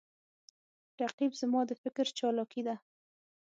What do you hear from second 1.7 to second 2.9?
فکر چالاکي ده